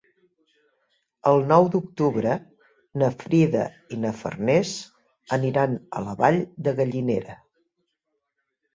[1.31, 2.31] El nou d'octubre
[3.03, 4.75] na Frida i na Farners
[5.41, 7.43] aniran a la Vall de Gallinera.